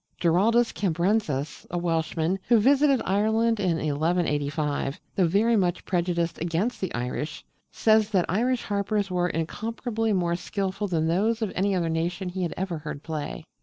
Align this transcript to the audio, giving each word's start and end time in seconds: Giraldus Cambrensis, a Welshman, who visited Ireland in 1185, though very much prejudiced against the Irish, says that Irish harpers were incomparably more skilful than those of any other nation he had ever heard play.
Giraldus 0.19 0.71
Cambrensis, 0.71 1.67
a 1.69 1.77
Welshman, 1.77 2.39
who 2.47 2.57
visited 2.57 3.03
Ireland 3.05 3.59
in 3.59 3.75
1185, 3.75 4.99
though 5.15 5.27
very 5.27 5.55
much 5.55 5.85
prejudiced 5.85 6.41
against 6.41 6.81
the 6.81 6.91
Irish, 6.95 7.45
says 7.71 8.09
that 8.09 8.25
Irish 8.27 8.63
harpers 8.63 9.11
were 9.11 9.29
incomparably 9.29 10.11
more 10.11 10.35
skilful 10.35 10.87
than 10.87 11.05
those 11.07 11.43
of 11.43 11.51
any 11.53 11.75
other 11.75 11.87
nation 11.89 12.29
he 12.29 12.41
had 12.41 12.55
ever 12.57 12.79
heard 12.79 13.03
play. 13.03 13.45